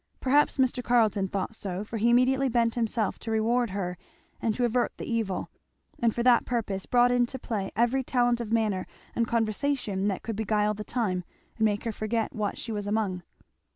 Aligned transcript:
Perhaps 0.19 0.57
Mr. 0.57 0.83
Carleton 0.83 1.27
thought 1.27 1.53
so, 1.53 1.83
for 1.83 1.97
he 1.97 2.09
immediately 2.09 2.49
bent 2.49 2.73
himself 2.73 3.19
to 3.19 3.29
reward 3.29 3.69
her 3.69 3.99
and 4.41 4.55
to 4.55 4.65
avert 4.65 4.91
the 4.97 5.05
evil, 5.05 5.51
and 5.99 6.11
for 6.11 6.23
that 6.23 6.43
purpose 6.43 6.87
brought 6.87 7.11
into 7.11 7.37
play 7.37 7.71
every 7.75 8.03
talent 8.03 8.41
of 8.41 8.51
manner 8.51 8.87
and 9.15 9.27
conversation 9.27 10.07
that 10.07 10.23
could 10.23 10.35
beguile 10.35 10.73
the 10.73 10.83
time 10.83 11.23
and 11.55 11.65
make 11.65 11.83
her 11.83 11.91
forget 11.91 12.33
what 12.35 12.57
she 12.57 12.71
was 12.71 12.87
among. 12.87 13.21